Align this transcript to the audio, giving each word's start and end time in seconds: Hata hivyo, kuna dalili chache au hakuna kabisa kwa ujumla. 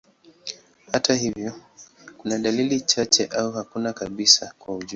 Hata 0.91 1.15
hivyo, 1.15 1.53
kuna 2.17 2.37
dalili 2.37 2.81
chache 2.81 3.25
au 3.25 3.51
hakuna 3.51 3.93
kabisa 3.93 4.53
kwa 4.59 4.75
ujumla. 4.75 4.89